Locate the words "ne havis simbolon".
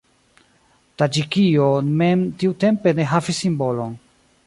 3.01-3.99